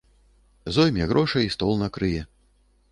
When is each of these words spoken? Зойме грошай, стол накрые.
Зойме 0.75 1.05
грошай, 1.11 1.47
стол 1.55 1.77
накрые. 1.77 2.21